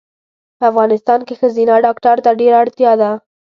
په 0.57 0.63
افغانستان 0.71 1.19
کې 1.27 1.33
ښځېنه 1.39 1.75
ډاکټرو 1.85 2.21
ته 2.25 2.31
ډېره 2.39 2.55
اړتیا 2.63 2.91
ده 3.01 3.11